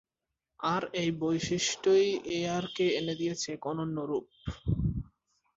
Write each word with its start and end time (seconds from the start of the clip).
আর 0.59 0.83
এই 0.93 1.09
বৈশিষ্ট্যই 1.21 2.07
এআর-কে 2.37 2.85
এনে 2.99 3.13
দিয়েছে 3.15 3.47
এক 3.55 3.63
অনন্য 3.71 3.97
রূপ। 4.09 4.25